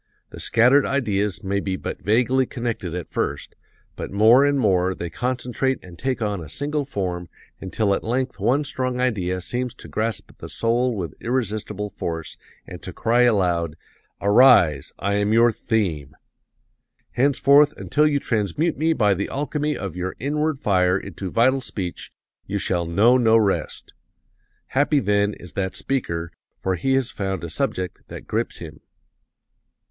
[0.31, 3.53] The scattered ideas may be but vaguely connected at first,
[3.95, 8.39] but more and more they concentrate and take on a single form until at length
[8.39, 12.35] one strong idea seems to grasp the soul with irresistible force,
[12.65, 13.75] and to cry aloud,
[14.19, 16.15] 'Arise, I am your theme!
[17.11, 22.11] Henceforth, until you transmute me by the alchemy of your inward fire into vital speech,
[22.47, 23.93] you shall know no rest!'
[24.69, 28.79] Happy, then, is that speaker, for he has found a subject that grips him.